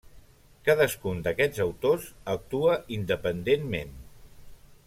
Cadascun 0.69 1.19
d'aquests 1.27 1.61
autors 1.67 2.09
actuà 2.37 2.81
independentment. 2.99 3.97